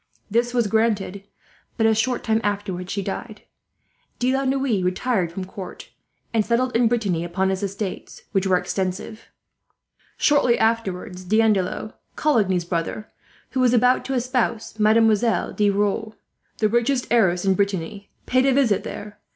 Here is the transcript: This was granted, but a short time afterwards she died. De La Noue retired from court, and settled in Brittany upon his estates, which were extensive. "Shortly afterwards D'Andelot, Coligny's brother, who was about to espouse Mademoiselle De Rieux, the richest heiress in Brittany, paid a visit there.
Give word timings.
This 0.31 0.51
was 0.51 0.65
granted, 0.65 1.25
but 1.77 1.85
a 1.85 1.93
short 1.93 2.23
time 2.23 2.41
afterwards 2.43 2.91
she 2.91 3.03
died. 3.03 3.43
De 4.17 4.33
La 4.35 4.45
Noue 4.45 4.81
retired 4.83 5.31
from 5.31 5.45
court, 5.45 5.91
and 6.33 6.43
settled 6.43 6.75
in 6.75 6.87
Brittany 6.87 7.23
upon 7.23 7.49
his 7.51 7.61
estates, 7.61 8.23
which 8.31 8.47
were 8.47 8.57
extensive. 8.57 9.27
"Shortly 10.17 10.57
afterwards 10.57 11.23
D'Andelot, 11.23 11.93
Coligny's 12.15 12.65
brother, 12.65 13.11
who 13.51 13.59
was 13.59 13.75
about 13.75 14.03
to 14.05 14.15
espouse 14.15 14.79
Mademoiselle 14.79 15.53
De 15.53 15.69
Rieux, 15.69 16.13
the 16.57 16.67
richest 16.67 17.05
heiress 17.11 17.45
in 17.45 17.53
Brittany, 17.53 18.09
paid 18.25 18.47
a 18.47 18.53
visit 18.53 18.83
there. 18.83 19.19